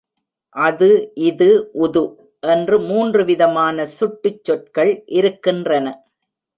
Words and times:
அது, 0.55 0.87
இது, 1.23 1.49
உது 1.81 2.03
என்று 2.47 2.79
மூன்றுவிதமான 2.79 3.85
சுட்டுச் 3.99 4.43
சொற்கள் 4.43 5.03
இருக்கின்றன. 5.11 5.87